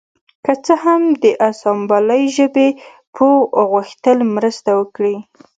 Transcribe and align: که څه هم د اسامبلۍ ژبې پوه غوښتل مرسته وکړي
که 0.45 0.53
څه 0.65 0.73
هم 0.83 1.01
د 1.23 1.25
اسامبلۍ 1.49 2.23
ژبې 2.37 2.67
پوه 3.15 3.61
غوښتل 3.71 4.17
مرسته 4.35 4.69
وکړي 4.79 5.15